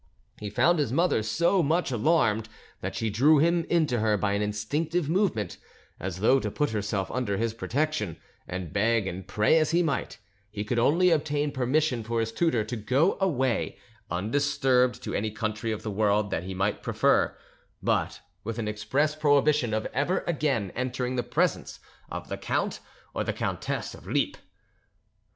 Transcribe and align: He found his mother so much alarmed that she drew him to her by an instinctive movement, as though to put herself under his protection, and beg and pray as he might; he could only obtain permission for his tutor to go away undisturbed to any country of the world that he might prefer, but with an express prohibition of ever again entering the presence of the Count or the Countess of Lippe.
He 0.39 0.49
found 0.49 0.79
his 0.79 0.91
mother 0.91 1.21
so 1.21 1.61
much 1.61 1.91
alarmed 1.91 2.49
that 2.79 2.95
she 2.95 3.11
drew 3.11 3.37
him 3.37 3.67
to 3.85 3.99
her 3.99 4.17
by 4.17 4.31
an 4.33 4.41
instinctive 4.41 5.07
movement, 5.07 5.59
as 5.99 6.21
though 6.21 6.39
to 6.39 6.49
put 6.49 6.71
herself 6.71 7.11
under 7.11 7.37
his 7.37 7.53
protection, 7.53 8.17
and 8.47 8.73
beg 8.73 9.05
and 9.05 9.27
pray 9.27 9.59
as 9.59 9.69
he 9.69 9.83
might; 9.83 10.17
he 10.49 10.63
could 10.63 10.79
only 10.79 11.11
obtain 11.11 11.51
permission 11.51 12.01
for 12.03 12.19
his 12.19 12.31
tutor 12.31 12.63
to 12.63 12.75
go 12.75 13.15
away 13.21 13.77
undisturbed 14.09 15.03
to 15.03 15.13
any 15.13 15.29
country 15.29 15.71
of 15.71 15.83
the 15.83 15.91
world 15.91 16.31
that 16.31 16.45
he 16.45 16.55
might 16.55 16.81
prefer, 16.81 17.37
but 17.83 18.21
with 18.43 18.57
an 18.57 18.67
express 18.67 19.13
prohibition 19.13 19.71
of 19.71 19.85
ever 19.93 20.23
again 20.25 20.71
entering 20.75 21.15
the 21.15 21.21
presence 21.21 21.79
of 22.09 22.27
the 22.27 22.37
Count 22.39 22.79
or 23.13 23.23
the 23.23 23.33
Countess 23.33 23.93
of 23.93 24.07
Lippe. 24.07 24.37